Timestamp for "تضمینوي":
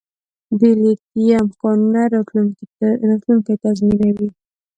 3.63-4.29